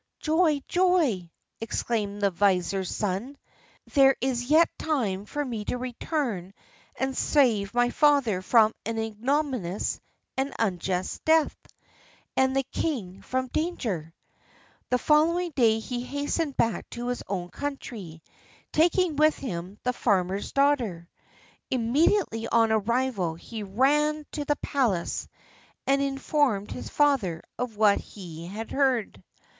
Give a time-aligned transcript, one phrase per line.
[0.19, 1.29] "Joy, joy!"
[1.59, 3.37] exclaimed the vizier's son.
[3.93, 6.55] "There is yet time for me to return
[6.95, 9.99] and save my father from an ignominious
[10.35, 11.55] and unjust death,
[12.35, 14.11] and the king from danger."
[14.89, 18.23] The following day he hastened back to his own country,
[18.73, 21.07] taking with him the farmer's daughter.
[21.69, 25.27] Immediately on arrival he ran to the palace
[25.85, 29.21] and informed his father of what he had heard.